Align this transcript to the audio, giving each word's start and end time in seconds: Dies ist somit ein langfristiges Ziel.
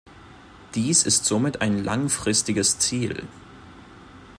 Dies 0.73 1.03
ist 1.03 1.25
somit 1.25 1.61
ein 1.61 1.83
langfristiges 1.83 2.79
Ziel. 2.79 3.27